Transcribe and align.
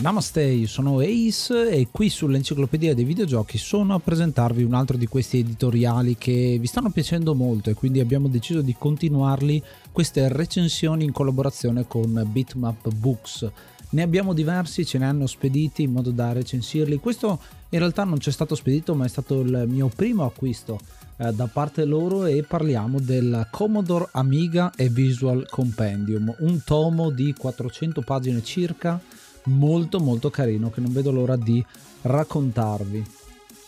Namaste, 0.00 0.42
io 0.42 0.66
sono 0.66 1.00
Ace 1.00 1.68
e 1.68 1.88
qui 1.90 2.08
sull'enciclopedia 2.08 2.94
dei 2.94 3.04
videogiochi 3.04 3.58
sono 3.58 3.92
a 3.92 4.00
presentarvi 4.00 4.62
un 4.62 4.72
altro 4.72 4.96
di 4.96 5.06
questi 5.06 5.40
editoriali 5.40 6.16
che 6.16 6.56
vi 6.58 6.66
stanno 6.66 6.88
piacendo 6.88 7.34
molto 7.34 7.68
e 7.68 7.74
quindi 7.74 8.00
abbiamo 8.00 8.28
deciso 8.28 8.62
di 8.62 8.74
continuarli 8.78 9.62
queste 9.92 10.32
recensioni 10.32 11.04
in 11.04 11.12
collaborazione 11.12 11.86
con 11.86 12.26
Bitmap 12.32 12.90
Books. 12.94 13.50
Ne 13.90 14.00
abbiamo 14.00 14.32
diversi, 14.32 14.86
ce 14.86 14.96
ne 14.96 15.04
hanno 15.04 15.26
spediti 15.26 15.82
in 15.82 15.92
modo 15.92 16.10
da 16.12 16.32
recensirli. 16.32 16.98
Questo 16.98 17.38
in 17.68 17.78
realtà 17.78 18.04
non 18.04 18.16
c'è 18.16 18.30
stato 18.30 18.54
spedito 18.54 18.94
ma 18.94 19.04
è 19.04 19.08
stato 19.08 19.40
il 19.40 19.64
mio 19.68 19.90
primo 19.94 20.24
acquisto 20.24 20.80
eh, 21.18 21.30
da 21.34 21.46
parte 21.46 21.84
loro 21.84 22.24
e 22.24 22.42
parliamo 22.42 23.00
del 23.00 23.48
Commodore 23.50 24.08
Amiga 24.12 24.72
e 24.74 24.88
Visual 24.88 25.46
Compendium, 25.46 26.34
un 26.38 26.62
tomo 26.64 27.10
di 27.10 27.34
400 27.36 28.00
pagine 28.00 28.42
circa 28.42 28.98
molto 29.44 30.00
molto 30.00 30.30
carino 30.30 30.70
che 30.70 30.80
non 30.80 30.92
vedo 30.92 31.10
l'ora 31.10 31.36
di 31.36 31.64
raccontarvi. 32.02 33.04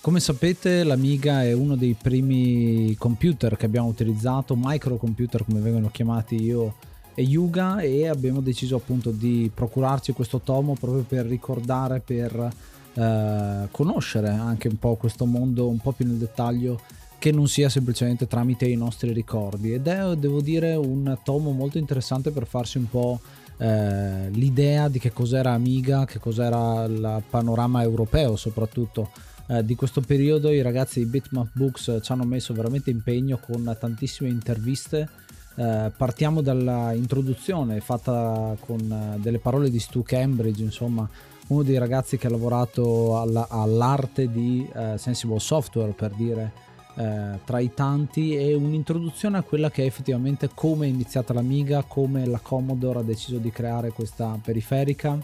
Come 0.00 0.18
sapete 0.18 0.82
l'Amiga 0.82 1.44
è 1.44 1.52
uno 1.52 1.76
dei 1.76 1.94
primi 2.00 2.94
computer 2.98 3.56
che 3.56 3.66
abbiamo 3.66 3.88
utilizzato, 3.88 4.56
microcomputer 4.58 5.44
come 5.44 5.60
vengono 5.60 5.90
chiamati 5.90 6.42
io 6.42 6.74
e 7.14 7.22
Yuga 7.22 7.80
e 7.80 8.08
abbiamo 8.08 8.40
deciso 8.40 8.76
appunto 8.76 9.10
di 9.10 9.50
procurarci 9.52 10.12
questo 10.12 10.40
tomo 10.40 10.74
proprio 10.74 11.04
per 11.06 11.26
ricordare, 11.26 12.00
per 12.00 12.52
eh, 12.94 13.68
conoscere 13.70 14.28
anche 14.28 14.68
un 14.68 14.78
po' 14.78 14.96
questo 14.96 15.24
mondo 15.24 15.68
un 15.68 15.78
po' 15.78 15.92
più 15.92 16.06
nel 16.06 16.16
dettaglio 16.16 16.80
che 17.18 17.30
non 17.30 17.46
sia 17.46 17.68
semplicemente 17.68 18.26
tramite 18.26 18.66
i 18.66 18.74
nostri 18.74 19.12
ricordi 19.12 19.72
ed 19.72 19.86
è 19.86 20.16
devo 20.16 20.40
dire 20.40 20.74
un 20.74 21.16
tomo 21.22 21.52
molto 21.52 21.78
interessante 21.78 22.32
per 22.32 22.48
farsi 22.48 22.78
un 22.78 22.90
po' 22.90 23.20
eh, 23.62 24.28
l'idea 24.30 24.88
di 24.88 24.98
che 24.98 25.12
cos'era 25.12 25.52
Amiga, 25.52 26.04
che 26.04 26.18
cos'era 26.18 26.84
il 26.84 27.22
panorama 27.30 27.82
europeo 27.82 28.34
soprattutto 28.34 29.10
eh, 29.46 29.64
di 29.64 29.76
questo 29.76 30.00
periodo. 30.00 30.50
I 30.50 30.62
ragazzi 30.62 30.98
di 30.98 31.06
Bitmap 31.06 31.50
Books 31.52 32.00
ci 32.02 32.10
hanno 32.10 32.24
messo 32.24 32.52
veramente 32.54 32.90
impegno 32.90 33.38
con 33.38 33.76
tantissime 33.78 34.30
interviste. 34.30 35.08
Eh, 35.54 35.92
partiamo 35.96 36.40
dall'introduzione 36.40 37.80
fatta 37.80 38.56
con 38.58 38.80
eh, 38.80 39.20
delle 39.20 39.38
parole 39.38 39.70
di 39.70 39.78
Stu 39.78 40.02
Cambridge, 40.02 40.62
insomma, 40.62 41.08
uno 41.48 41.62
dei 41.62 41.78
ragazzi 41.78 42.16
che 42.16 42.26
ha 42.26 42.30
lavorato 42.30 43.20
alla, 43.20 43.46
all'arte 43.48 44.28
di 44.28 44.68
eh, 44.74 44.98
Sensible 44.98 45.38
Software 45.38 45.92
per 45.92 46.10
dire 46.14 46.70
eh, 46.96 47.38
tra 47.44 47.58
i 47.58 47.72
tanti 47.74 48.36
e 48.36 48.54
un'introduzione 48.54 49.38
a 49.38 49.42
quella 49.42 49.70
che 49.70 49.82
è 49.82 49.86
effettivamente 49.86 50.50
come 50.54 50.86
è 50.86 50.88
iniziata 50.88 51.32
l'Amiga, 51.32 51.82
come 51.82 52.26
la 52.26 52.40
Commodore 52.40 53.00
ha 53.00 53.02
deciso 53.02 53.38
di 53.38 53.50
creare 53.50 53.90
questa 53.90 54.38
periferica 54.42 55.18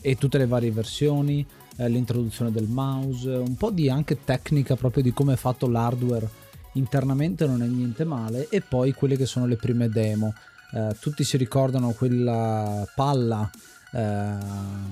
e 0.00 0.16
tutte 0.16 0.38
le 0.38 0.46
varie 0.46 0.70
versioni, 0.70 1.46
eh, 1.76 1.88
l'introduzione 1.88 2.50
del 2.50 2.68
mouse, 2.68 3.30
un 3.30 3.56
po' 3.56 3.70
di 3.70 3.88
anche 3.88 4.24
tecnica 4.24 4.76
proprio 4.76 5.02
di 5.02 5.12
come 5.12 5.34
è 5.34 5.36
fatto 5.36 5.68
l'hardware 5.68 6.40
internamente 6.74 7.46
non 7.46 7.62
è 7.62 7.66
niente 7.66 8.04
male 8.04 8.48
e 8.48 8.60
poi 8.60 8.92
quelle 8.92 9.16
che 9.16 9.26
sono 9.26 9.46
le 9.46 9.56
prime 9.56 9.88
demo. 9.88 10.34
Eh, 10.72 10.96
tutti 10.98 11.24
si 11.24 11.36
ricordano 11.36 11.92
quella 11.92 12.86
palla 12.94 13.50
eh, 13.94 14.34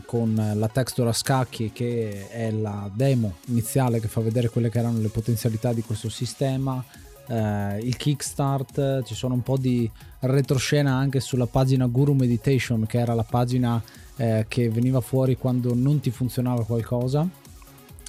con 0.04 0.52
la 0.54 0.68
texture 0.68 1.08
a 1.08 1.12
scacchi 1.12 1.72
che 1.72 2.28
è 2.28 2.50
la 2.50 2.90
demo 2.92 3.36
iniziale 3.46 3.98
che 3.98 4.08
fa 4.08 4.20
vedere 4.20 4.50
quelle 4.50 4.68
che 4.68 4.78
erano 4.78 4.98
le 5.00 5.08
potenzialità 5.08 5.72
di 5.72 5.82
questo 5.82 6.10
sistema. 6.10 6.84
Eh, 7.26 7.78
il 7.78 7.96
kickstart 7.96 9.02
ci 9.04 9.14
sono 9.14 9.34
un 9.34 9.42
po' 9.42 9.56
di 9.56 9.90
retroscena 10.20 10.94
anche 10.94 11.20
sulla 11.20 11.46
pagina 11.46 11.86
Guru 11.86 12.12
Meditation 12.12 12.84
che 12.86 12.98
era 12.98 13.14
la 13.14 13.22
pagina 13.22 13.82
eh, 14.16 14.44
che 14.48 14.68
veniva 14.68 15.00
fuori 15.00 15.36
quando 15.36 15.74
non 15.74 16.00
ti 16.00 16.10
funzionava 16.10 16.64
qualcosa. 16.64 17.26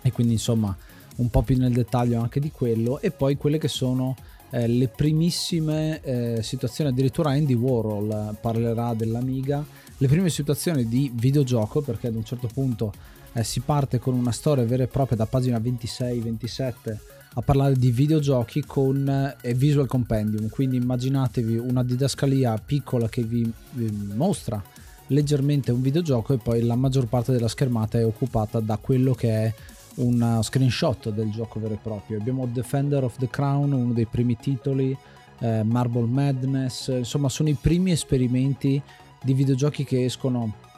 E 0.04 0.12
quindi 0.12 0.34
insomma 0.34 0.76
un 1.18 1.30
po' 1.30 1.42
più 1.42 1.58
nel 1.58 1.72
dettaglio 1.72 2.20
anche 2.20 2.42
di 2.42 2.52
quello. 2.52 3.00
E 3.00 3.12
poi 3.12 3.38
quelle 3.38 3.60
che 3.60 3.70
sono 3.70 4.16
eh, 4.50 4.68
le 4.68 4.90
primissime 4.90 6.02
eh, 6.02 6.40
situazioni 6.44 6.90
addirittura 6.90 7.30
Andy 7.30 7.54
Warhol 7.54 8.36
parlerà 8.42 8.94
dell'Amiga 8.94 9.64
le 10.02 10.08
prime 10.08 10.32
situazioni 10.32 10.88
di 10.88 11.12
videogioco 11.14 11.82
perché 11.82 12.08
ad 12.08 12.16
un 12.16 12.24
certo 12.24 12.50
punto 12.52 12.92
eh, 13.34 13.44
si 13.44 13.60
parte 13.60 14.00
con 14.00 14.16
una 14.16 14.32
storia 14.32 14.66
vera 14.66 14.82
e 14.82 14.88
propria 14.88 15.16
da 15.16 15.28
pagina 15.28 15.60
26-27 15.60 16.98
a 17.36 17.42
parlare 17.42 17.76
di 17.76 17.92
videogiochi 17.92 18.64
con 18.66 19.08
eh, 19.40 19.54
Visual 19.54 19.86
Compendium. 19.86 20.50
Quindi 20.50 20.78
immaginatevi 20.78 21.56
una 21.56 21.84
didascalia 21.84 22.58
piccola 22.58 23.08
che 23.10 23.22
vi, 23.22 23.50
vi 23.74 24.12
mostra 24.16 24.62
leggermente 25.08 25.72
un 25.72 25.82
videogioco 25.82 26.34
e 26.34 26.38
poi 26.38 26.64
la 26.64 26.76
maggior 26.76 27.06
parte 27.06 27.32
della 27.32 27.48
schermata 27.48 28.00
è 28.00 28.06
occupata 28.06 28.60
da 28.60 28.78
quello 28.78 29.14
che 29.14 29.30
è 29.30 29.54
un 29.98 30.40
screenshot 30.42 31.12
del 31.12 31.30
gioco 31.30 31.60
vero 31.60 31.76
e 31.76 31.80
proprio. 31.80 32.18
Abbiamo 32.18 32.48
Defender 32.48 33.04
of 33.04 33.18
the 33.18 33.30
Crown 33.30 33.72
uno 33.72 33.94
dei 33.94 34.08
primi 34.08 34.36
titoli 34.36 34.98
eh, 35.42 35.64
Marble 35.64 36.08
Madness 36.08 36.88
insomma 36.88 37.30
sono 37.30 37.50
i 37.50 37.58
primi 37.60 37.92
esperimenti 37.92 38.82
di 39.24 39.34
videogiochi 39.34 39.84
che 39.84 40.04
escono 40.04 40.70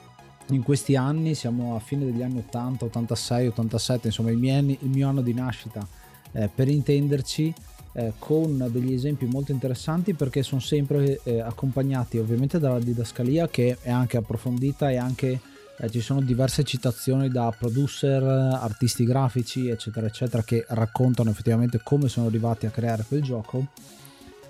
in 0.48 0.64
questi 0.64 0.96
anni, 0.96 1.36
siamo 1.36 1.76
a 1.76 1.80
fine 1.80 2.06
degli 2.06 2.22
anni 2.22 2.40
80, 2.40 2.86
86, 2.86 3.48
87, 3.48 4.08
insomma 4.08 4.32
il 4.32 4.38
mio, 4.38 4.58
il 4.58 4.90
mio 4.90 5.08
anno 5.08 5.22
di 5.22 5.34
nascita 5.34 5.86
eh, 6.34 6.50
per 6.54 6.68
intenderci, 6.68 7.54
eh, 7.94 8.14
con 8.18 8.68
degli 8.72 8.94
esempi 8.94 9.26
molto 9.26 9.52
interessanti 9.52 10.14
perché 10.14 10.42
sono 10.42 10.60
sempre 10.60 11.20
eh, 11.24 11.40
accompagnati 11.40 12.18
ovviamente 12.18 12.58
dalla 12.60 12.80
didascalia 12.80 13.48
che 13.48 13.78
è 13.82 13.92
anche 13.92 14.18
approfondita 14.18 14.90
e 14.90 14.98
anche 14.98 15.40
eh, 15.78 15.90
ci 15.92 16.02
sono 16.02 16.20
diverse 16.22 16.64
citazioni 16.64 17.30
da 17.30 17.56
producer, 17.58 18.24
artisti 18.24 19.06
grafici 19.06 19.70
eccetera 19.70 20.08
eccetera 20.08 20.44
che 20.44 20.66
raccontano 20.70 21.30
effettivamente 21.30 21.82
come 21.84 22.10
sono 22.10 22.26
arrivati 22.26 22.66
a 22.66 22.72
creare 22.72 23.06
quel 23.08 23.22
gioco. 23.22 23.68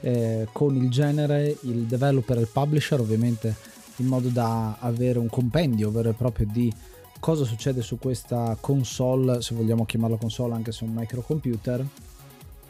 Eh, 0.05 0.49
con 0.51 0.75
il 0.75 0.89
genere, 0.89 1.55
il 1.61 1.83
developer 1.83 2.37
e 2.37 2.41
il 2.41 2.49
publisher 2.51 2.99
ovviamente 2.99 3.55
in 3.97 4.07
modo 4.07 4.29
da 4.29 4.77
avere 4.79 5.19
un 5.19 5.29
compendio 5.29 5.91
vero 5.91 6.09
e 6.09 6.13
proprio 6.13 6.47
di 6.49 6.73
cosa 7.19 7.45
succede 7.45 7.81
su 7.81 7.97
questa 7.99 8.57
console, 8.59 9.41
se 9.41 9.55
vogliamo 9.55 9.85
chiamarla 9.85 10.17
console 10.17 10.55
anche 10.55 10.71
se 10.71 10.83
è 10.83 10.87
un 10.87 10.95
microcomputer, 10.95 11.85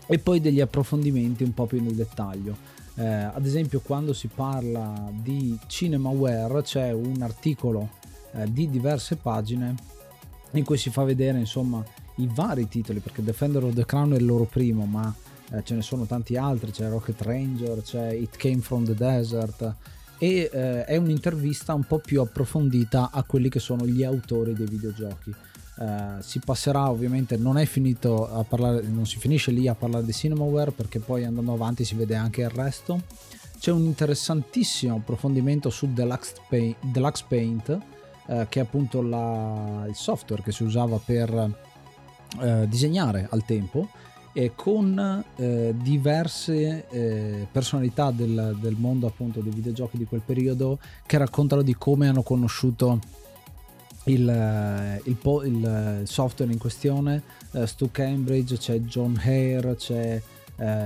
e 0.05 0.19
poi 0.19 0.41
degli 0.41 0.59
approfondimenti 0.59 1.43
un 1.43 1.53
po' 1.53 1.65
più 1.65 1.81
nel 1.81 1.95
dettaglio. 1.95 2.55
Eh, 2.95 3.03
ad 3.03 3.43
esempio 3.45 3.79
quando 3.79 4.13
si 4.13 4.27
parla 4.27 5.09
di 5.11 5.57
CinemaWare 5.65 6.61
c'è 6.61 6.91
un 6.91 7.23
articolo 7.23 7.89
eh, 8.33 8.51
di 8.51 8.69
diverse 8.69 9.15
pagine 9.15 9.73
in 10.51 10.63
cui 10.63 10.77
si 10.77 10.91
fa 10.91 11.03
vedere 11.03 11.39
insomma 11.39 11.83
i 12.17 12.29
vari 12.31 12.67
titoli 12.67 12.99
perché 12.99 13.23
Defender 13.23 13.63
of 13.63 13.73
the 13.73 13.85
Crown 13.85 14.13
è 14.13 14.17
il 14.17 14.25
loro 14.25 14.43
primo 14.43 14.85
ma 14.85 15.11
eh, 15.51 15.63
ce 15.63 15.73
ne 15.73 15.81
sono 15.81 16.05
tanti 16.05 16.37
altri 16.37 16.69
c'è 16.69 16.87
Rocket 16.87 17.19
Ranger 17.21 17.81
c'è 17.81 18.11
It 18.11 18.37
Came 18.37 18.59
From 18.59 18.85
The 18.85 18.93
Desert 18.93 19.75
e 20.23 20.49
eh, 20.49 20.85
è 20.85 20.95
un'intervista 20.95 21.73
un 21.73 21.83
po' 21.83 21.99
più 21.99 22.21
approfondita 22.21 23.09
a 23.11 23.23
quelli 23.23 23.49
che 23.49 23.59
sono 23.59 23.85
gli 23.85 24.05
autori 24.05 24.53
dei 24.53 24.67
videogiochi. 24.67 25.35
Eh, 25.79 26.21
si 26.21 26.39
passerà 26.39 26.89
ovviamente, 26.89 27.35
non 27.35 27.57
è 27.57 27.65
finito 27.65 28.31
a 28.31 28.41
parlare, 28.45 28.83
non 28.83 29.05
si 29.05 29.19
finisce 29.19 29.51
lì 29.51 29.67
a 29.67 29.75
parlare 29.75 30.05
di 30.05 30.13
Cinemaware 30.13 30.71
perché 30.71 30.99
poi 30.99 31.25
andando 31.25 31.51
avanti 31.51 31.83
si 31.83 31.95
vede 31.95 32.15
anche 32.15 32.39
il 32.39 32.49
resto. 32.49 33.01
c'è 33.59 33.71
un 33.71 33.83
interessantissimo 33.83 34.95
approfondimento 34.95 35.69
su 35.69 35.91
Deluxe 35.91 36.35
Paint, 36.47 36.77
Deluxe 36.79 37.25
Paint 37.27 37.79
eh, 38.27 38.45
che 38.47 38.59
è 38.61 38.63
appunto 38.63 39.01
la, 39.01 39.83
il 39.89 39.95
software 39.95 40.41
che 40.41 40.53
si 40.53 40.63
usava 40.63 41.01
per 41.03 41.53
eh, 42.39 42.65
disegnare 42.69 43.27
al 43.29 43.43
tempo 43.43 43.89
e 44.33 44.53
con 44.55 45.23
eh, 45.35 45.75
diverse 45.77 46.87
eh, 46.89 47.47
personalità 47.51 48.09
del, 48.09 48.57
del, 48.59 48.75
mondo 48.77 49.05
appunto 49.05 49.39
dei 49.41 49.51
videogiochi 49.51 49.97
di 49.97 50.05
quel 50.05 50.23
periodo 50.25 50.79
che 51.05 51.19
raccontano 51.19 51.61
di 51.61 51.75
come 51.75 52.07
hanno 52.07 52.23
conosciuto 52.23 52.99
il, 54.05 54.27
eh, 54.27 55.01
il, 55.05 55.17
il, 55.21 55.99
il 56.01 56.01
software 56.05 56.51
in 56.51 56.57
questione. 56.57 57.21
Uh, 57.51 57.65
Stu 57.65 57.91
Cambridge, 57.91 58.57
c'è 58.57 58.79
John 58.79 59.15
Hare, 59.23 59.75
c'è 59.77 60.21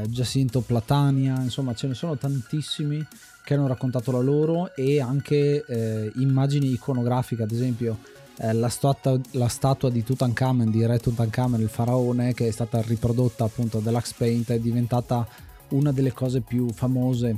Jacinto 0.07 0.61
Platania 0.61 1.41
insomma 1.41 1.73
ce 1.73 1.88
ne 1.88 1.93
sono 1.93 2.15
tantissimi 2.15 3.05
che 3.43 3.53
hanno 3.53 3.67
raccontato 3.67 4.13
la 4.13 4.21
loro 4.21 4.73
e 4.73 5.01
anche 5.01 6.11
immagini 6.15 6.71
iconografiche 6.71 7.43
ad 7.43 7.51
esempio 7.51 7.97
eh, 8.39 8.54
la, 8.54 8.69
statua, 8.69 9.19
la, 9.31 9.48
statua, 9.48 9.89
di 9.89 10.04
Tutankhamen, 10.04 10.69
di 10.69 10.86
Re 10.86 11.00
Tutankhamen, 11.00 11.62
il 11.62 11.69
faraone, 11.69 12.34
che 12.34 12.48
è 12.48 12.51
stata 12.51 12.81
riprodotta 12.81 13.44
appunto 13.44 13.80
dall'Axe 13.80 14.13
Paint, 14.18 14.51
è 14.51 14.60
diventata 14.60 15.28
una 15.69 15.92
delle 15.92 16.13
cose 16.13 16.42
più 16.42 16.69
famose 16.72 17.38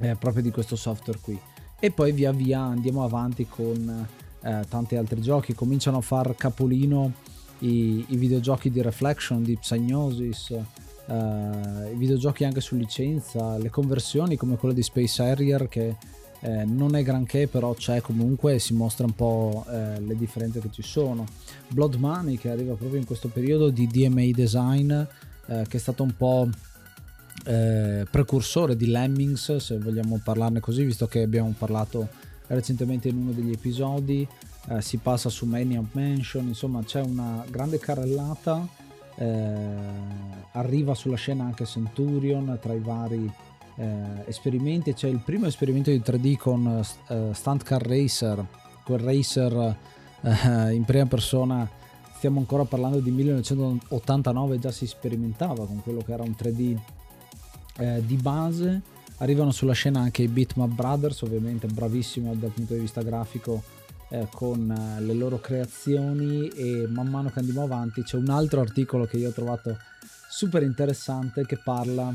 eh, 0.00 0.16
proprio 0.16 0.42
di 0.42 0.50
questo 0.50 0.76
software 0.76 1.18
qui. 1.20 1.38
E 1.80 1.90
poi 1.90 2.12
via 2.12 2.32
via 2.32 2.60
andiamo 2.60 3.04
avanti 3.04 3.46
con 3.48 4.06
eh, 4.40 4.64
tanti 4.68 4.96
altri 4.96 5.20
giochi, 5.20 5.54
cominciano 5.54 5.98
a 5.98 6.02
far 6.02 6.34
capolino 6.34 7.12
i, 7.60 8.04
i 8.08 8.16
videogiochi 8.16 8.70
di 8.70 8.82
Reflection, 8.82 9.42
di 9.42 9.56
Psygnosis, 9.56 10.50
uh, 11.06 11.92
i 11.92 11.96
videogiochi 11.96 12.44
anche 12.44 12.60
su 12.60 12.76
licenza, 12.76 13.58
le 13.58 13.70
conversioni 13.70 14.36
come 14.36 14.56
quella 14.56 14.74
di 14.74 14.82
Space 14.82 15.22
Harrier 15.22 15.68
che 15.68 15.96
eh, 16.40 16.64
non 16.64 16.94
è 16.94 17.02
granché 17.02 17.48
però 17.48 17.74
c'è 17.74 18.00
comunque 18.00 18.54
e 18.54 18.58
si 18.58 18.72
mostra 18.72 19.04
un 19.04 19.14
po' 19.14 19.64
eh, 19.68 20.00
le 20.00 20.16
differenze 20.16 20.60
che 20.60 20.70
ci 20.70 20.82
sono. 20.82 21.26
Blood 21.68 21.94
Money 21.94 22.36
che 22.36 22.50
arriva 22.50 22.74
proprio 22.74 22.98
in 22.98 23.06
questo 23.06 23.28
periodo 23.28 23.70
di 23.70 23.86
DMA 23.86 24.30
Design 24.32 24.90
eh, 24.92 25.06
che 25.68 25.76
è 25.76 25.80
stato 25.80 26.02
un 26.02 26.14
po' 26.16 26.48
eh, 27.44 28.06
precursore 28.08 28.76
di 28.76 28.86
Lemmings 28.86 29.56
se 29.56 29.78
vogliamo 29.78 30.20
parlarne 30.22 30.60
così 30.60 30.84
visto 30.84 31.06
che 31.06 31.22
abbiamo 31.22 31.52
parlato 31.56 32.08
recentemente 32.46 33.08
in 33.08 33.16
uno 33.16 33.32
degli 33.32 33.52
episodi. 33.52 34.26
Eh, 34.70 34.80
si 34.82 34.98
passa 34.98 35.28
su 35.28 35.46
Maniac 35.46 35.86
Mansion 35.92 36.46
insomma 36.46 36.82
c'è 36.84 37.00
una 37.00 37.44
grande 37.50 37.78
carrellata 37.78 38.86
arriva 40.52 40.94
sulla 40.94 41.16
scena 41.16 41.42
anche 41.42 41.64
Centurion 41.64 42.56
tra 42.62 42.72
i 42.72 42.78
vari 42.78 43.28
eh, 43.78 44.24
esperimenti. 44.26 44.92
C'è 44.92 45.08
il 45.08 45.20
primo 45.24 45.46
esperimento 45.46 45.90
di 45.90 46.02
3D 46.04 46.36
con 46.36 46.84
uh, 47.08 47.32
Stunt 47.32 47.62
Car 47.62 47.82
Racer, 47.82 48.44
quel 48.84 48.98
racer 48.98 49.76
uh, 50.20 50.68
in 50.68 50.84
prima 50.84 51.06
persona. 51.06 51.68
Stiamo 52.16 52.40
ancora 52.40 52.64
parlando 52.64 52.98
di 52.98 53.10
1989, 53.10 54.58
già 54.58 54.72
si 54.72 54.86
sperimentava 54.86 55.66
con 55.66 55.80
quello 55.82 56.00
che 56.00 56.12
era 56.12 56.24
un 56.24 56.34
3D 56.36 56.76
eh, 57.78 58.02
di 58.04 58.16
base. 58.16 58.82
Arrivano 59.18 59.52
sulla 59.52 59.72
scena 59.72 60.00
anche 60.00 60.22
i 60.22 60.28
Bitmap 60.28 60.68
Brothers, 60.70 61.22
ovviamente 61.22 61.68
bravissimo 61.68 62.34
dal 62.34 62.50
punto 62.50 62.74
di 62.74 62.80
vista 62.80 63.02
grafico 63.02 63.62
eh, 64.10 64.26
con 64.32 64.70
eh, 64.70 65.00
le 65.00 65.12
loro 65.12 65.38
creazioni 65.38 66.48
e 66.48 66.86
man 66.88 67.08
mano 67.08 67.30
che 67.30 67.40
andiamo 67.40 67.62
avanti 67.62 68.02
c'è 68.02 68.16
un 68.16 68.30
altro 68.30 68.60
articolo 68.60 69.04
che 69.04 69.18
io 69.18 69.28
ho 69.28 69.32
trovato 69.32 69.76
super 70.30 70.62
interessante 70.62 71.44
che 71.44 71.58
parla 71.58 72.14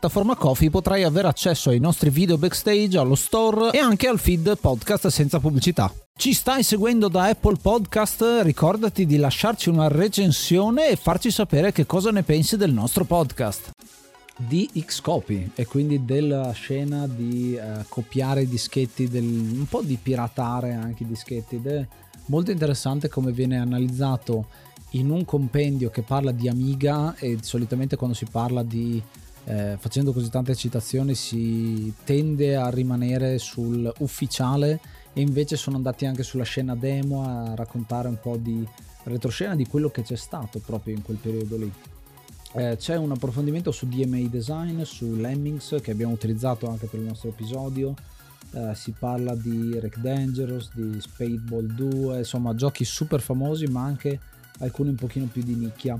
Coffee 0.09 0.69
potrai 0.69 1.03
avere 1.03 1.27
accesso 1.27 1.69
ai 1.69 1.79
nostri 1.79 2.09
video 2.09 2.37
backstage, 2.37 2.97
allo 2.97 3.15
store 3.15 3.71
e 3.71 3.77
anche 3.77 4.07
al 4.07 4.19
feed 4.19 4.57
podcast 4.57 5.07
senza 5.07 5.39
pubblicità. 5.39 5.93
Ci 6.15 6.33
stai 6.33 6.63
seguendo 6.63 7.07
da 7.07 7.25
Apple 7.25 7.57
Podcast? 7.61 8.39
Ricordati 8.41 9.05
di 9.05 9.17
lasciarci 9.17 9.69
una 9.69 9.87
recensione 9.87 10.89
e 10.89 10.95
farci 10.95 11.31
sapere 11.31 11.71
che 11.71 11.85
cosa 11.85 12.11
ne 12.11 12.23
pensi 12.23 12.57
del 12.57 12.73
nostro 12.73 13.05
podcast 13.05 13.71
di 14.37 14.69
Xcopy 14.73 15.51
e 15.55 15.65
quindi 15.65 16.03
della 16.05 16.51
scena 16.51 17.07
di 17.07 17.57
uh, 17.59 17.83
copiare 17.87 18.43
i 18.43 18.47
dischetti, 18.47 19.07
del, 19.07 19.23
un 19.23 19.65
po' 19.69 19.81
di 19.81 19.97
piratare 20.01 20.73
anche 20.73 21.03
i 21.03 21.07
dischetti 21.07 21.55
ed 21.55 21.67
è 21.67 21.87
molto 22.25 22.51
interessante 22.51 23.09
come 23.09 23.31
viene 23.31 23.59
analizzato 23.59 24.45
in 24.91 25.09
un 25.09 25.23
compendio 25.25 25.89
che 25.89 26.01
parla 26.01 26.31
di 26.31 26.47
Amiga 26.47 27.15
e 27.17 27.37
solitamente 27.41 27.95
quando 27.95 28.15
si 28.15 28.25
parla 28.25 28.63
di 28.63 29.01
eh, 29.45 29.75
facendo 29.79 30.13
così 30.13 30.29
tante 30.29 30.55
citazioni 30.55 31.15
si 31.15 31.91
tende 32.03 32.55
a 32.55 32.69
rimanere 32.69 33.39
sul 33.39 33.91
ufficiale 33.99 34.79
e 35.13 35.21
invece 35.21 35.57
sono 35.57 35.77
andati 35.77 36.05
anche 36.05 36.23
sulla 36.23 36.43
scena 36.43 36.75
demo 36.75 37.23
a 37.25 37.55
raccontare 37.55 38.07
un 38.07 38.19
po' 38.19 38.37
di 38.37 38.65
retroscena 39.03 39.55
di 39.55 39.65
quello 39.65 39.89
che 39.89 40.03
c'è 40.03 40.15
stato 40.15 40.59
proprio 40.59 40.95
in 40.95 41.01
quel 41.01 41.17
periodo 41.17 41.57
lì. 41.57 41.71
Eh, 42.53 42.75
c'è 42.77 42.97
un 42.97 43.11
approfondimento 43.11 43.71
su 43.71 43.87
DMA 43.87 44.27
Design, 44.27 44.81
su 44.83 45.15
Lemmings 45.15 45.77
che 45.81 45.91
abbiamo 45.91 46.13
utilizzato 46.13 46.69
anche 46.69 46.87
per 46.87 46.99
il 46.99 47.05
nostro 47.07 47.29
episodio. 47.29 47.95
Eh, 48.53 48.75
si 48.75 48.91
parla 48.91 49.33
di 49.35 49.79
Rec 49.79 49.97
Dangerous, 49.97 50.69
di 50.73 50.99
Spadeball 50.99 51.65
2, 51.73 52.17
insomma 52.19 52.53
giochi 52.53 52.83
super 52.83 53.21
famosi 53.21 53.65
ma 53.67 53.83
anche 53.83 54.19
alcuni 54.59 54.89
un 54.89 54.95
pochino 54.95 55.25
più 55.25 55.41
di 55.41 55.55
nicchia 55.55 55.99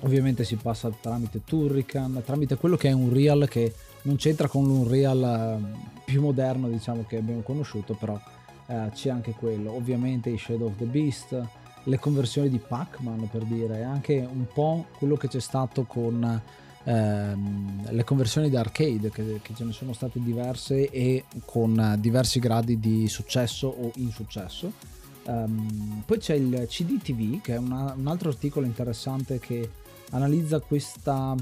ovviamente 0.00 0.44
si 0.44 0.56
passa 0.56 0.90
tramite 0.90 1.42
Turrican, 1.44 2.22
tramite 2.24 2.56
quello 2.56 2.76
che 2.76 2.88
è 2.88 2.92
un 2.92 3.12
real 3.12 3.48
che 3.48 3.74
non 4.02 4.16
c'entra 4.16 4.48
con 4.48 4.64
l'Unreal 4.64 5.22
eh, 5.22 6.00
più 6.04 6.22
moderno 6.22 6.68
diciamo 6.68 7.04
che 7.06 7.16
abbiamo 7.16 7.40
conosciuto, 7.40 7.94
però 7.94 8.18
eh, 8.66 8.90
c'è 8.94 9.10
anche 9.10 9.32
quello, 9.32 9.72
ovviamente 9.72 10.30
i 10.30 10.38
Shadow 10.38 10.68
of 10.68 10.76
the 10.76 10.84
Beast, 10.84 11.42
le 11.84 11.98
conversioni 11.98 12.48
di 12.48 12.58
Pac-Man 12.58 13.28
per 13.30 13.44
dire, 13.44 13.82
anche 13.82 14.16
un 14.18 14.46
po' 14.52 14.86
quello 14.98 15.16
che 15.16 15.28
c'è 15.28 15.40
stato 15.40 15.84
con 15.84 16.42
ehm, 16.84 17.90
le 17.90 18.04
conversioni 18.04 18.48
di 18.48 18.56
arcade, 18.56 19.10
che, 19.10 19.40
che, 19.42 19.54
ce 19.54 19.64
ne 19.64 19.72
sono 19.72 19.92
state 19.92 20.20
diverse 20.22 20.90
e 20.90 21.24
con 21.44 21.96
diversi 21.98 22.38
gradi 22.38 22.78
di 22.78 23.08
successo 23.08 23.68
o 23.68 23.90
insuccesso. 23.96 24.98
Um, 25.22 26.02
poi 26.06 26.18
c'è 26.18 26.34
il 26.34 26.66
CDTV, 26.66 27.40
che 27.40 27.54
è 27.54 27.58
una, 27.58 27.94
un 27.96 28.06
altro 28.06 28.30
articolo 28.30 28.66
interessante 28.66 29.38
che 29.38 29.68
analizza 30.10 30.60
questo 30.60 31.36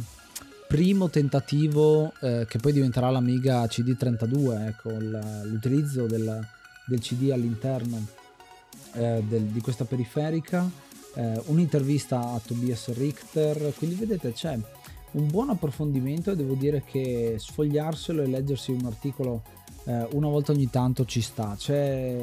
primo 0.66 1.08
tentativo 1.08 2.12
eh, 2.20 2.46
che 2.48 2.58
poi 2.58 2.72
diventerà 2.72 3.10
l'Amiga 3.10 3.64
CD32, 3.64 4.66
ecco, 4.68 4.90
l'utilizzo 4.90 6.06
del, 6.06 6.46
del, 6.87 7.00
CD 7.00 7.30
all'interno 7.30 8.06
eh, 8.92 9.25
del, 9.26 9.44
di 9.44 9.60
questa 9.60 9.84
periferica, 9.84 10.70
eh, 11.14 11.40
un'intervista 11.46 12.32
a 12.32 12.40
Tobias 12.44 12.92
Richter, 12.94 13.72
quindi 13.76 13.96
vedete 13.96 14.32
c'è 14.32 14.58
un 15.12 15.26
buon 15.26 15.48
approfondimento 15.48 16.30
e 16.30 16.37
devo 16.37 16.54
dire 16.54 16.84
che 16.84 17.37
sfogliarselo 17.38 18.22
e 18.22 18.26
leggersi 18.26 18.72
un 18.72 18.84
articolo 18.84 19.42
eh, 19.84 20.06
una 20.12 20.28
volta 20.28 20.52
ogni 20.52 20.68
tanto 20.68 21.06
ci 21.06 21.22
sta. 21.22 21.54
C'è 21.56 22.14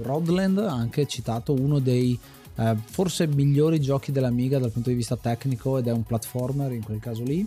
Rodland 0.00 0.58
anche 0.58 1.06
citato, 1.06 1.52
uno 1.52 1.78
dei 1.78 2.18
eh, 2.56 2.76
forse 2.76 3.26
migliori 3.26 3.80
giochi 3.80 4.12
dell'Amiga 4.12 4.58
dal 4.58 4.72
punto 4.72 4.88
di 4.88 4.96
vista 4.96 5.16
tecnico 5.16 5.78
ed 5.78 5.86
è 5.86 5.92
un 5.92 6.02
platformer 6.02 6.72
in 6.72 6.82
quel 6.82 7.00
caso 7.00 7.22
lì. 7.22 7.46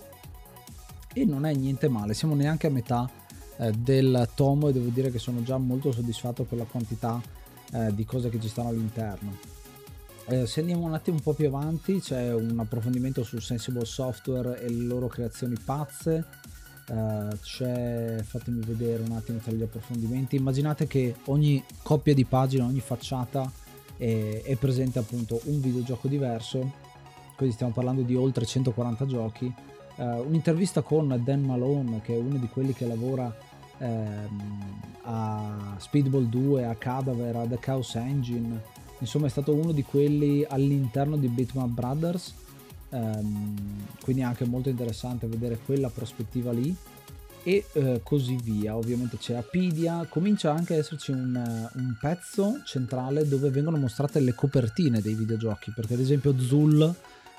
E 1.12 1.26
non 1.26 1.46
è 1.46 1.54
niente 1.54 1.90
male, 1.90 2.14
siamo 2.14 2.36
neanche 2.36 2.68
a 2.68 2.70
metà 2.70 3.10
eh, 3.58 3.72
del 3.72 4.30
tomo 4.36 4.68
e 4.68 4.74
devo 4.74 4.90
dire 4.90 5.12
che 5.12 5.20
sono 5.20 5.42
già 5.42 5.58
molto 5.58 5.92
soddisfatto 5.92 6.44
per 6.44 6.58
la 6.58 6.66
quantità 6.66 7.22
eh, 7.72 7.94
di 7.94 8.06
cose 8.06 8.30
che 8.30 8.40
ci 8.40 8.48
stanno 8.48 8.70
all'interno. 8.70 9.38
Eh, 10.28 10.46
se 10.46 10.60
andiamo 10.60 10.86
un 10.86 10.94
attimo 10.94 11.18
un 11.18 11.24
po' 11.24 11.34
più 11.34 11.48
avanti 11.48 12.00
c'è 12.00 12.32
un 12.32 12.60
approfondimento 12.60 13.24
su 13.24 13.40
Sensible 13.40 13.86
Software 13.86 14.62
e 14.62 14.70
le 14.70 14.86
loro 14.86 15.08
creazioni 15.08 15.56
pazze, 15.64 16.26
Uh, 16.90 17.28
c'è 17.44 18.20
fatemi 18.24 18.62
vedere 18.66 19.04
un 19.04 19.12
attimo 19.12 19.38
tra 19.38 19.52
gli 19.52 19.62
approfondimenti. 19.62 20.38
Immaginate 20.38 20.88
che 20.88 21.18
ogni 21.26 21.64
coppia 21.84 22.16
di 22.16 22.26
pagina 22.26 22.66
ogni 22.66 22.80
facciata 22.80 23.52
e, 24.00 24.42
è 24.44 24.56
presente 24.56 24.98
appunto 24.98 25.40
un 25.44 25.60
videogioco 25.60 26.08
diverso, 26.08 26.72
quindi 27.36 27.54
stiamo 27.54 27.74
parlando 27.74 28.02
di 28.02 28.16
oltre 28.16 28.46
140 28.46 29.06
giochi. 29.06 29.54
Uh, 29.98 30.24
un'intervista 30.26 30.82
con 30.82 31.20
Dan 31.24 31.42
Malone, 31.42 32.00
che 32.02 32.16
è 32.16 32.18
uno 32.18 32.38
di 32.38 32.48
quelli 32.48 32.74
che 32.74 32.88
lavora 32.88 33.36
ehm, 33.80 34.82
a 35.04 35.76
Speedball 35.78 36.24
2, 36.24 36.66
a 36.66 36.76
Cadaver, 36.76 37.36
a 37.36 37.46
The 37.46 37.60
Chaos 37.60 37.96
Engine, 37.96 38.62
insomma 39.00 39.28
è 39.28 39.30
stato 39.30 39.54
uno 39.54 39.74
di 39.74 39.84
quelli 39.84 40.46
all'interno 40.48 41.18
di 41.18 41.28
Bitmap 41.28 41.68
Brothers, 41.68 42.34
ehm, 42.92 43.56
quindi 44.02 44.22
è 44.22 44.26
anche 44.26 44.46
molto 44.46 44.70
interessante 44.70 45.28
vedere 45.28 45.60
quella 45.66 45.90
prospettiva 45.90 46.54
lì 46.54 46.74
e 47.50 47.66
eh, 47.74 48.02
così 48.04 48.36
via. 48.36 48.78
Ovviamente 48.78 49.18
c'è 49.18 49.34
Apidia, 49.34 50.06
comincia 50.08 50.54
anche 50.54 50.74
ad 50.74 50.80
esserci 50.80 51.10
un, 51.10 51.36
un, 51.36 51.98
pezzo 52.00 52.62
centrale 52.64 53.28
dove 53.28 53.50
vengono 53.50 53.78
mostrate 53.78 54.20
le 54.20 54.36
copertine 54.36 55.02
dei 55.02 55.16
videogiochi, 55.16 55.72
perché 55.72 55.96
ad 55.96 56.00
esempio 56.00 56.38
Zul, 56.40 56.94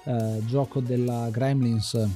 eh, 0.05 0.43
gioco 0.47 0.81
della 0.81 1.29
Gremlins 1.31 2.09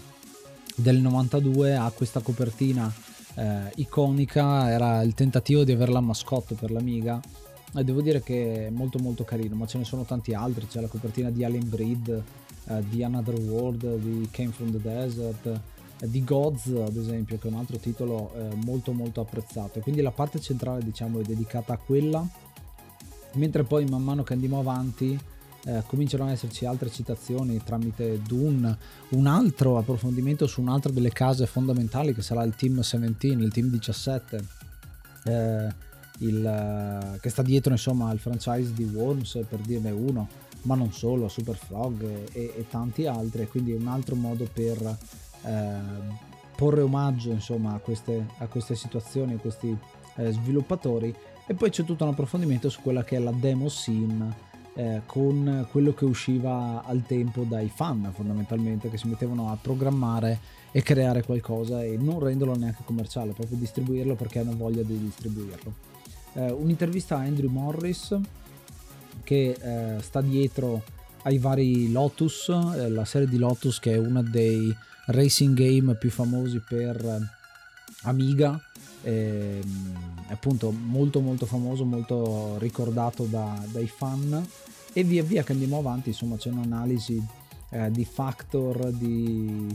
del 0.75 0.99
92, 0.99 1.77
ha 1.77 1.89
questa 1.95 2.19
copertina 2.19 2.93
eh, 3.37 3.71
iconica, 3.77 4.69
era 4.71 5.01
il 5.03 5.15
tentativo 5.15 5.63
di 5.63 5.71
avere 5.71 5.93
la 5.93 6.01
mascotte 6.01 6.57
per 6.57 6.73
l'Amiga. 6.73 7.21
E 7.77 7.85
devo 7.85 8.03
dire 8.03 8.23
che 8.23 8.67
è 8.67 8.71
molto 8.71 8.99
molto 8.99 9.23
carino, 9.23 9.55
ma 9.55 9.67
ce 9.67 9.79
ne 9.79 9.85
sono 9.85 10.05
tanti 10.05 10.35
altri, 10.35 10.67
c'è 10.67 10.81
la 10.81 10.89
copertina 10.89 11.31
di 11.31 11.45
Alien 11.45 11.69
Breed, 11.69 12.23
eh, 12.67 12.83
di 12.89 13.05
Another 13.05 13.39
World, 13.39 13.99
di 13.99 14.29
Came 14.33 14.51
from 14.51 14.73
the 14.73 14.81
Desert, 14.81 15.47
eh, 15.47 15.74
di 16.01 16.25
Gods 16.25 16.67
ad 16.67 16.97
esempio, 16.97 17.39
che 17.39 17.49
è 17.49 17.51
un 17.51 17.59
altro 17.59 17.79
titolo 17.79 18.33
eh, 18.35 18.55
molto 18.65 18.93
molto 18.93 19.21
apprezzato. 19.21 19.81
Quindi 19.81 20.03
la 20.03 20.11
parte 20.11 20.41
centrale 20.41 20.83
diciamo 20.83 21.21
è 21.21 21.23
dedicata 21.23 21.75
a 21.75 21.79
quella, 21.79 22.27
mentre 23.35 23.65
poi 23.65 23.85
man 23.87 24.03
mano 24.03 24.23
che 24.23 24.33
andiamo 24.33 24.59
avanti 24.59 25.19
eh, 25.67 25.83
cominciano 25.87 26.25
ad 26.25 26.31
esserci 26.31 26.67
altre 26.67 26.91
citazioni 26.91 27.63
tramite 27.63 28.21
Dune, 28.23 28.77
un 29.11 29.27
altro 29.27 29.79
approfondimento 29.79 30.47
su 30.47 30.61
un'altra 30.61 30.93
delle 30.93 31.11
case 31.11 31.47
fondamentali 31.47 32.15
che 32.15 32.23
sarà 32.23 32.43
il 32.43 32.55
Team 32.55 32.77
17, 32.77 33.43
il 33.43 33.53
Team 33.53 33.69
17, 33.69 34.45
eh, 35.25 35.75
il, 36.19 36.45
eh, 36.45 37.19
che 37.19 37.31
sta 37.31 37.43
dietro 37.43 37.73
insomma 37.73 38.11
al 38.11 38.19
franchise 38.19 38.75
di 38.75 38.85
Worms 38.85 39.41
per 39.49 39.61
dirne 39.61 39.91
uno, 39.91 40.29
ma 40.63 40.75
non 40.75 40.93
solo, 40.93 41.29
Super 41.29 41.57
Frog 41.57 42.03
e, 42.33 42.53
e 42.57 42.67
tanti 42.69 43.07
altri, 43.07 43.49
quindi 43.49 43.73
un 43.73 43.89
altro 43.89 44.15
modo 44.17 44.47
per 44.53 44.99
eh, 45.45 46.33
porre 46.57 46.83
omaggio 46.83 47.31
insomma 47.31 47.75
a 47.75 47.79
queste, 47.79 48.27
a 48.39 48.47
queste 48.47 48.75
situazioni, 48.75 49.35
a 49.35 49.39
questi 49.39 49.77
eh, 50.17 50.33
sviluppatori 50.33 51.15
e 51.47 51.55
poi 51.55 51.71
c'è 51.71 51.85
tutto 51.85 52.05
un 52.05 52.11
approfondimento 52.11 52.69
su 52.69 52.81
quella 52.81 53.05
che 53.05 53.17
è 53.17 53.19
la 53.19 53.33
demo 53.33 53.69
scene 53.69 54.53
eh, 54.75 55.03
con 55.07 55.67
quello 55.71 55.93
che 55.93 56.05
usciva 56.05 56.83
al 56.85 57.03
tempo 57.07 57.43
dai 57.43 57.71
fan 57.73 58.11
fondamentalmente 58.13 58.91
che 58.91 58.97
si 58.97 59.07
mettevano 59.07 59.51
a 59.51 59.59
programmare 59.61 60.39
e 60.73 60.83
creare 60.83 61.23
qualcosa 61.23 61.85
e 61.85 61.97
non 61.97 62.19
renderlo 62.19 62.57
neanche 62.57 62.83
commerciale, 62.85 63.33
proprio 63.33 63.57
distribuirlo 63.59 64.17
perché 64.17 64.41
hanno 64.41 64.57
voglia 64.57 64.83
di 64.83 64.99
distribuirlo. 64.99 65.73
Eh, 66.33 66.51
un'intervista 66.51 67.17
a 67.17 67.21
Andrew 67.21 67.49
Morris 67.49 68.17
che 69.23 69.57
eh, 69.61 70.03
sta 70.03 70.21
dietro 70.21 70.83
ai 71.23 71.39
vari 71.39 71.93
Lotus, 71.93 72.49
eh, 72.49 72.89
la 72.89 73.05
serie 73.05 73.29
di 73.29 73.39
Lotus 73.39 73.79
che 73.79 73.93
è 73.93 73.99
uno 73.99 74.23
dei 74.23 74.75
racing 75.07 75.57
game 75.57 75.95
più 75.95 76.11
famosi 76.11 76.61
per 76.61 76.97
eh, 77.05 77.43
Amiga 78.03 78.61
eh, 79.05 79.63
appunto 80.29 80.71
molto 80.71 81.21
molto 81.21 81.47
famoso, 81.47 81.85
molto 81.85 82.59
ricordato 82.59 83.25
da, 83.25 83.63
dai 83.71 83.87
fan. 83.87 84.45
E 84.93 85.05
via 85.05 85.23
via 85.23 85.43
che 85.43 85.53
andiamo 85.53 85.79
avanti 85.79 86.11
insomma 86.11 86.37
c'è 86.37 86.51
un'analisi 86.51 87.23
eh, 87.71 87.91
di 87.91 88.05
Factor, 88.05 88.91
di 88.93 89.67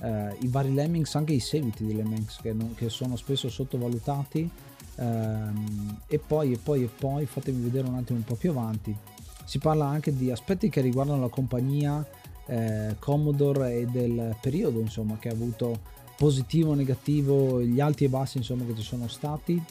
eh, 0.00 0.36
i 0.40 0.48
vari 0.48 0.72
Lemmings, 0.72 1.14
anche 1.16 1.32
i 1.32 1.40
seguiti 1.40 1.84
di 1.84 1.94
Lemmings 1.94 2.38
che, 2.40 2.52
non, 2.52 2.74
che 2.74 2.88
sono 2.88 3.16
spesso 3.16 3.48
sottovalutati. 3.48 4.48
Ehm, 4.96 6.00
e 6.06 6.18
poi 6.18 6.52
e 6.52 6.58
poi 6.58 6.84
e 6.84 6.88
poi 6.88 7.26
fatemi 7.26 7.62
vedere 7.62 7.88
un 7.88 7.96
attimo 7.96 8.18
un 8.18 8.24
po' 8.24 8.36
più 8.36 8.50
avanti. 8.50 8.96
Si 9.44 9.58
parla 9.58 9.86
anche 9.86 10.14
di 10.16 10.30
aspetti 10.30 10.68
che 10.68 10.80
riguardano 10.80 11.22
la 11.22 11.28
compagnia 11.28 12.06
eh, 12.48 12.96
Commodore 12.98 13.78
e 13.78 13.86
del 13.86 14.36
periodo 14.40 14.80
insomma 14.80 15.16
che 15.18 15.28
ha 15.28 15.32
avuto 15.32 15.96
positivo 16.16 16.74
negativo, 16.74 17.62
gli 17.62 17.80
alti 17.80 18.04
e 18.04 18.08
bassi 18.08 18.38
insomma 18.38 18.64
che 18.64 18.74
ci 18.74 18.82
sono 18.82 19.06
stati. 19.06 19.62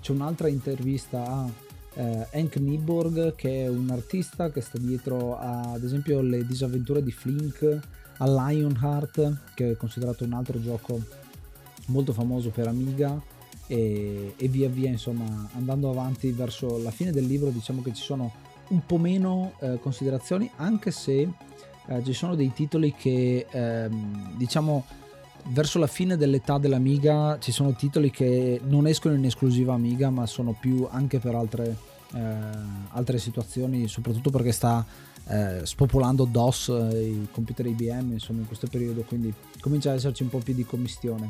C'è 0.00 0.12
un'altra 0.12 0.48
intervista 0.48 1.26
a 1.26 1.50
eh, 1.94 2.26
Hank 2.32 2.56
Niborg 2.56 3.34
che 3.34 3.64
è 3.64 3.68
un 3.68 3.90
artista 3.90 4.50
che 4.50 4.60
sta 4.60 4.78
dietro 4.78 5.38
a, 5.38 5.72
ad 5.72 5.84
esempio 5.84 6.22
le 6.22 6.46
disavventure 6.46 7.02
di 7.02 7.10
Flink, 7.10 7.78
a 8.18 8.26
Lionheart 8.26 9.52
che 9.54 9.72
è 9.72 9.76
considerato 9.76 10.24
un 10.24 10.32
altro 10.32 10.60
gioco 10.60 11.00
molto 11.86 12.12
famoso 12.12 12.50
per 12.50 12.68
Amiga 12.68 13.20
e, 13.66 14.34
e 14.36 14.48
via 14.48 14.68
via 14.68 14.88
insomma 14.88 15.48
andando 15.54 15.90
avanti 15.90 16.30
verso 16.32 16.78
la 16.78 16.90
fine 16.90 17.12
del 17.12 17.26
libro 17.26 17.50
diciamo 17.50 17.82
che 17.82 17.92
ci 17.92 18.02
sono 18.02 18.32
un 18.68 18.84
po' 18.86 18.98
meno 18.98 19.52
eh, 19.60 19.78
considerazioni 19.80 20.50
anche 20.56 20.90
se 20.90 21.28
eh, 21.86 22.04
ci 22.04 22.12
sono 22.12 22.34
dei 22.34 22.52
titoli 22.52 22.94
che 22.94 23.46
ehm, 23.50 24.36
diciamo 24.36 24.84
verso 25.48 25.78
la 25.78 25.86
fine 25.86 26.16
dell'età 26.16 26.58
dell'Amiga 26.58 27.38
ci 27.40 27.52
sono 27.52 27.74
titoli 27.74 28.10
che 28.10 28.60
non 28.64 28.86
escono 28.86 29.14
in 29.14 29.24
esclusiva 29.24 29.74
Amiga 29.74 30.10
ma 30.10 30.26
sono 30.26 30.56
più 30.58 30.86
anche 30.90 31.18
per 31.18 31.34
altre, 31.34 31.76
eh, 32.14 32.20
altre 32.90 33.18
situazioni 33.18 33.88
soprattutto 33.88 34.30
perché 34.30 34.52
sta 34.52 34.84
eh, 35.26 35.60
spopolando 35.64 36.24
DOS 36.24 36.68
eh, 36.68 37.02
i 37.02 37.28
computer 37.30 37.66
IBM 37.66 38.12
insomma 38.12 38.40
in 38.40 38.46
questo 38.46 38.66
periodo 38.66 39.02
quindi 39.02 39.32
comincia 39.60 39.90
ad 39.90 39.96
esserci 39.96 40.22
un 40.22 40.28
po' 40.28 40.38
più 40.38 40.54
di 40.54 40.64
commistione. 40.64 41.28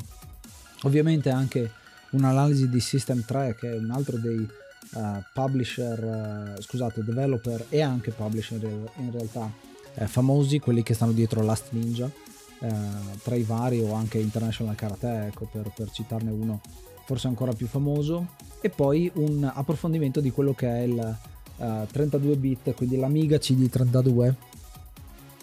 Ovviamente 0.83 1.29
anche 1.29 1.71
un'analisi 2.11 2.69
di 2.69 2.79
System 2.79 3.23
3 3.23 3.55
che 3.59 3.71
è 3.71 3.77
un 3.77 3.91
altro 3.91 4.17
dei 4.17 4.37
uh, 4.37 5.23
publisher 5.33 6.55
uh, 6.57 6.61
scusate 6.61 7.03
developer 7.03 7.65
e 7.69 7.81
anche 7.81 8.11
publisher 8.11 8.63
in 8.63 9.11
realtà 9.11 9.49
uh, 9.95 10.05
famosi 10.05 10.59
quelli 10.59 10.83
che 10.83 10.93
stanno 10.93 11.11
dietro 11.11 11.41
Last 11.41 11.71
Ninja 11.71 12.09
eh, 12.61 12.69
tra 13.23 13.35
i 13.35 13.43
vari 13.43 13.79
o 13.81 13.93
anche 13.93 14.19
International 14.19 14.75
Karate, 14.75 15.27
ecco, 15.27 15.47
per, 15.51 15.71
per 15.75 15.89
citarne 15.89 16.31
uno 16.31 16.61
forse 17.05 17.27
ancora 17.27 17.53
più 17.53 17.67
famoso, 17.67 18.35
e 18.61 18.69
poi 18.69 19.11
un 19.15 19.49
approfondimento 19.51 20.21
di 20.21 20.31
quello 20.31 20.53
che 20.53 20.67
è 20.67 20.81
il 20.81 21.17
eh, 21.57 21.87
32 21.91 22.35
bit, 22.37 22.73
quindi 22.75 22.97
l'Amiga 22.97 23.37
CD32. 23.37 24.33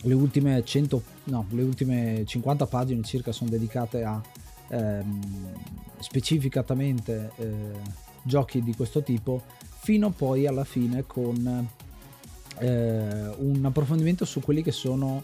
Le 0.03 0.15
ultime 0.15 0.65
100, 0.65 1.03
no, 1.25 1.47
le 1.51 1.63
ultime 1.63 2.23
50 2.25 2.67
pagine 2.67 3.03
circa 3.03 3.33
sono 3.33 3.51
dedicate 3.51 4.05
a 4.05 4.23
ehm, 4.69 5.21
specificatamente 5.99 7.33
eh, 7.37 7.73
giochi 8.23 8.63
di 8.63 8.77
questo 8.77 9.03
tipo, 9.03 9.43
fino 9.81 10.11
poi 10.11 10.47
alla 10.47 10.63
fine 10.63 11.05
con 11.05 11.69
eh, 12.59 13.31
un 13.39 13.65
approfondimento 13.65 14.25
su 14.25 14.41
quelli 14.41 14.63
che 14.63 14.73
sono 14.73 15.23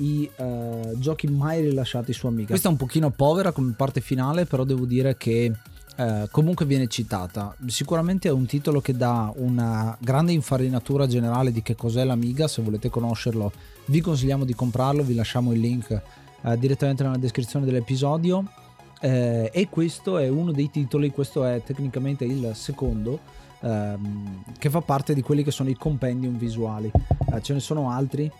i 0.00 0.28
uh, 0.36 0.98
giochi 0.98 1.26
mai 1.26 1.60
rilasciati 1.60 2.12
su 2.12 2.26
Amiga. 2.26 2.48
Questa 2.48 2.68
è 2.68 2.70
un 2.70 2.78
pochino 2.78 3.10
povera 3.10 3.52
come 3.52 3.74
parte 3.76 4.00
finale, 4.00 4.46
però 4.46 4.64
devo 4.64 4.86
dire 4.86 5.16
che 5.16 5.52
uh, 5.96 6.28
comunque 6.30 6.64
viene 6.64 6.86
citata. 6.86 7.54
Sicuramente 7.66 8.28
è 8.28 8.32
un 8.32 8.46
titolo 8.46 8.80
che 8.80 8.96
dà 8.96 9.30
una 9.36 9.96
grande 10.00 10.32
infarinatura 10.32 11.06
generale 11.06 11.52
di 11.52 11.60
che 11.62 11.74
cos'è 11.74 12.04
l'Amiga, 12.04 12.48
se 12.48 12.62
volete 12.62 12.88
conoscerlo 12.88 13.52
vi 13.86 14.00
consigliamo 14.00 14.44
di 14.44 14.54
comprarlo, 14.54 15.02
vi 15.02 15.14
lasciamo 15.14 15.52
il 15.52 15.60
link 15.60 16.02
uh, 16.40 16.56
direttamente 16.56 17.02
nella 17.02 17.18
descrizione 17.18 17.66
dell'episodio. 17.66 18.44
Eh, 19.02 19.50
e 19.54 19.68
questo 19.70 20.18
è 20.18 20.28
uno 20.28 20.52
dei 20.52 20.70
titoli, 20.70 21.10
questo 21.10 21.46
è 21.46 21.62
tecnicamente 21.64 22.26
il 22.26 22.50
secondo, 22.52 23.20
ehm, 23.60 24.42
che 24.58 24.70
fa 24.70 24.80
parte 24.80 25.14
di 25.14 25.22
quelli 25.22 25.42
che 25.42 25.50
sono 25.50 25.68
i 25.68 25.76
compendium 25.76 26.36
visuali. 26.36 26.90
Eh, 27.32 27.42
ce 27.42 27.52
ne 27.52 27.60
sono 27.60 27.90
altri, 27.90 28.30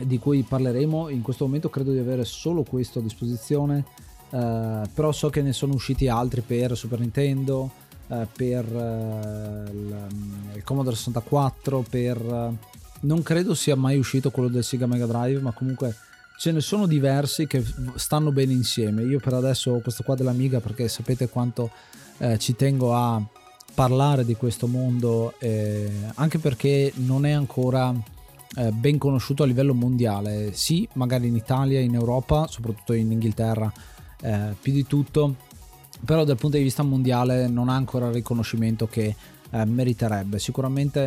di 0.00 0.18
cui 0.18 0.42
parleremo. 0.42 1.08
In 1.08 1.22
questo 1.22 1.44
momento 1.44 1.70
credo 1.70 1.92
di 1.92 1.98
avere 1.98 2.24
solo 2.24 2.62
questo 2.62 2.98
a 2.98 3.02
disposizione, 3.02 3.84
eh, 4.30 4.82
però 4.92 5.12
so 5.12 5.30
che 5.30 5.42
ne 5.42 5.52
sono 5.52 5.74
usciti 5.74 6.08
altri 6.08 6.40
per 6.40 6.76
Super 6.76 7.00
Nintendo, 7.00 7.70
eh, 8.08 8.26
per 8.34 8.64
eh, 8.64 9.70
il, 9.70 10.06
il, 10.54 10.64
Commodore 10.64 10.96
64, 10.96 11.84
per... 11.88 12.16
Eh, 12.16 12.80
non 13.02 13.22
credo 13.22 13.54
sia 13.54 13.74
mai 13.74 13.98
uscito 13.98 14.30
quello 14.30 14.48
del 14.48 14.62
Sega 14.62 14.86
Mega 14.86 15.06
Drive, 15.06 15.40
ma 15.40 15.50
comunque 15.50 15.92
ce 16.38 16.52
ne 16.52 16.60
sono 16.60 16.86
diversi 16.86 17.48
che 17.48 17.64
stanno 17.96 18.30
bene 18.30 18.52
insieme. 18.52 19.02
Io 19.02 19.18
per 19.18 19.34
adesso 19.34 19.72
ho 19.72 19.80
questo 19.80 20.04
qua 20.04 20.14
dell'Amiga 20.14 20.60
perché 20.60 20.86
sapete 20.86 21.28
quanto 21.28 21.70
eh, 22.18 22.38
ci 22.38 22.54
tengo 22.54 22.94
a 22.94 23.20
parlare 23.74 24.24
di 24.24 24.34
questo 24.34 24.66
mondo, 24.66 25.34
eh, 25.38 25.90
anche 26.14 26.38
perché 26.38 26.92
non 26.96 27.24
è 27.24 27.30
ancora 27.30 27.94
eh, 28.56 28.70
ben 28.70 28.98
conosciuto 28.98 29.42
a 29.42 29.46
livello 29.46 29.74
mondiale, 29.74 30.52
sì, 30.52 30.86
magari 30.94 31.28
in 31.28 31.36
Italia, 31.36 31.80
in 31.80 31.94
Europa, 31.94 32.46
soprattutto 32.48 32.92
in 32.92 33.10
Inghilterra, 33.10 33.72
eh, 34.20 34.54
più 34.60 34.72
di 34.72 34.86
tutto, 34.86 35.34
però 36.04 36.24
dal 36.24 36.36
punto 36.36 36.56
di 36.56 36.62
vista 36.62 36.82
mondiale 36.82 37.48
non 37.48 37.68
ha 37.68 37.74
ancora 37.74 38.08
il 38.08 38.14
riconoscimento 38.14 38.86
che 38.86 39.14
eh, 39.50 39.64
meriterebbe. 39.64 40.38
Sicuramente 40.38 41.00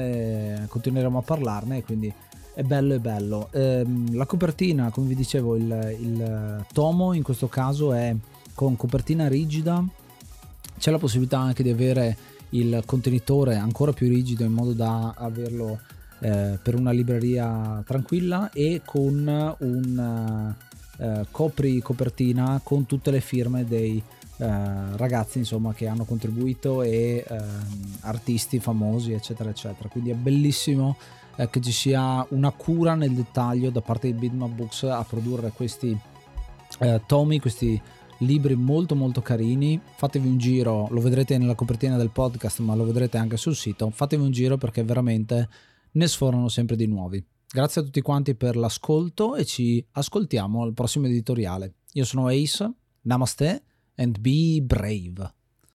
eh, 0.63 0.67
continueremo 0.67 1.17
a 1.17 1.21
parlarne, 1.21 1.83
quindi 1.83 2.11
è 2.53 2.63
bello 2.63 2.95
è 2.95 2.99
bello. 2.99 3.49
Ehm, 3.51 4.15
la 4.15 4.25
copertina, 4.25 4.89
come 4.89 5.07
vi 5.07 5.15
dicevo, 5.15 5.55
il, 5.55 5.97
il 5.99 6.65
tomo 6.71 7.13
in 7.13 7.21
questo 7.21 7.47
caso 7.47 7.93
è 7.93 8.15
con 8.53 8.75
copertina 8.77 9.27
rigida. 9.27 9.83
C'è 10.77 10.91
la 10.91 10.97
possibilità 10.97 11.39
anche 11.39 11.63
di 11.63 11.69
avere 11.69 12.17
il 12.57 12.83
contenitore 12.85 13.55
ancora 13.55 13.93
più 13.93 14.07
rigido 14.07 14.43
in 14.43 14.51
modo 14.51 14.73
da 14.73 15.13
averlo 15.15 15.79
eh, 16.19 16.57
per 16.61 16.75
una 16.75 16.91
libreria 16.91 17.83
tranquilla 17.85 18.51
e 18.51 18.81
con 18.83 19.55
un 19.59 20.55
eh, 20.97 21.25
copri 21.29 21.81
copertina 21.81 22.61
con 22.63 22.85
tutte 22.85 23.11
le 23.11 23.19
firme 23.19 23.65
dei 23.65 24.01
eh, 24.37 24.47
ragazzi 24.97 25.37
insomma 25.37 25.73
che 25.73 25.87
hanno 25.87 26.03
contribuito 26.03 26.81
e 26.81 27.25
ehm, 27.27 27.97
artisti 28.01 28.59
famosi 28.59 29.13
eccetera 29.13 29.49
eccetera. 29.49 29.89
Quindi 29.89 30.11
è 30.11 30.15
bellissimo 30.15 30.97
eh, 31.35 31.49
che 31.49 31.61
ci 31.61 31.71
sia 31.71 32.25
una 32.29 32.51
cura 32.51 32.95
nel 32.95 33.11
dettaglio 33.11 33.69
da 33.69 33.81
parte 33.81 34.07
di 34.07 34.13
Bitmap 34.17 34.51
Books 34.51 34.83
a 34.83 35.03
produrre 35.03 35.51
questi 35.51 35.97
eh, 36.79 37.01
tomi 37.05 37.39
questi 37.39 37.81
libri 38.19 38.55
molto 38.55 38.95
molto 38.95 39.21
carini. 39.21 39.79
Fatevi 39.95 40.27
un 40.27 40.37
giro 40.37 40.87
lo 40.89 41.01
vedrete 41.01 41.37
nella 41.37 41.55
copertina 41.55 41.97
del 41.97 42.11
podcast 42.11 42.59
ma 42.59 42.75
lo 42.75 42.85
vedrete 42.85 43.17
anche 43.17 43.37
sul 43.37 43.55
sito. 43.55 43.89
Fatevi 43.89 44.23
un 44.23 44.31
giro 44.31 44.57
perché 44.57 44.83
veramente 44.83 45.49
ne 45.91 46.07
sforano 46.07 46.47
sempre 46.47 46.75
di 46.75 46.87
nuovi. 46.87 47.23
Grazie 47.47 47.81
a 47.81 47.83
tutti 47.83 48.01
quanti 48.01 48.35
per 48.35 48.55
l'ascolto 48.55 49.35
e 49.35 49.45
ci 49.45 49.85
ascoltiamo 49.91 50.63
al 50.63 50.73
prossimo 50.73 51.07
editoriale. 51.07 51.75
Io 51.93 52.05
sono 52.05 52.27
Ace 52.27 52.71
namaste 53.01 53.63
and 53.95 54.19
be 54.19 54.61
brave 54.61 55.34